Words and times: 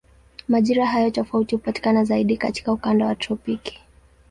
Majira 0.47 0.85
hayo 0.85 1.11
tofauti 1.11 1.55
hupatikana 1.55 2.03
zaidi 2.03 2.37
katika 2.37 2.71
ukanda 2.73 3.05
wa 3.05 3.15
tropiki. 3.15 3.79